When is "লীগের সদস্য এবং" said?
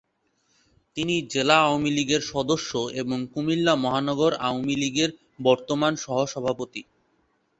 1.91-3.17